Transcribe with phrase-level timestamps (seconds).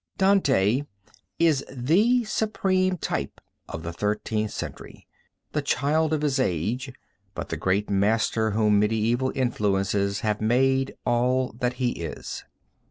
[0.17, 0.81] Dante
[1.37, 5.07] is the supreme type of the Thirteenth Century,
[5.51, 6.91] the child of his age,
[7.35, 12.43] but the great master whom medieval influences have made all that he is.